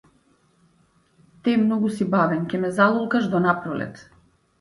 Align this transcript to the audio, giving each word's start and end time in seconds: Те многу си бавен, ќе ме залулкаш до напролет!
Те 1.43 1.51
многу 1.65 1.91
си 1.97 2.07
бавен, 2.15 2.47
ќе 2.53 2.61
ме 2.65 2.73
залулкаш 2.79 3.29
до 3.35 3.43
напролет! 3.45 4.03